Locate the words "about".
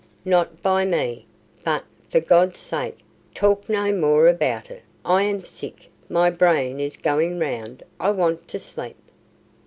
4.27-4.71